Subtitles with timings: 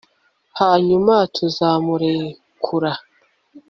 [0.59, 2.91] hanyuma tuzamurekura